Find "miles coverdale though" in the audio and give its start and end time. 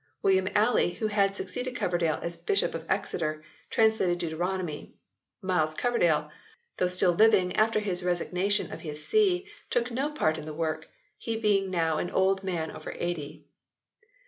5.43-6.87